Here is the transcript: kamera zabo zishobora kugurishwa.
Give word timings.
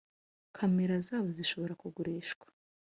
kamera 0.57 0.95
zabo 1.07 1.29
zishobora 1.37 1.73
kugurishwa. 1.81 2.45